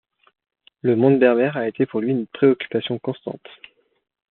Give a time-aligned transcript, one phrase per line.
[0.81, 3.45] Le monde berbère a été pour lui une préoccupation constante.